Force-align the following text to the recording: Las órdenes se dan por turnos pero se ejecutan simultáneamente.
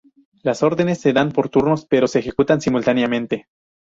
Las 0.41 0.63
órdenes 0.63 0.99
se 0.99 1.13
dan 1.13 1.31
por 1.31 1.49
turnos 1.49 1.85
pero 1.85 2.07
se 2.07 2.17
ejecutan 2.17 2.59
simultáneamente. 2.59 3.45